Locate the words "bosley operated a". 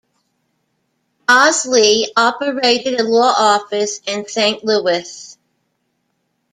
1.27-3.03